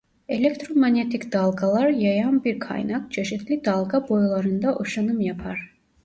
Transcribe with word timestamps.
Elektromanyetik 0.29 1.33
dalgalar 1.33 1.89
yayan 1.89 2.43
bir 2.43 2.59
kaynak 2.59 3.11
çeşitli 3.11 3.65
dalga 3.65 4.09
boylarında 4.09 4.77
ışınım 4.81 5.21
yapar. 5.21 5.75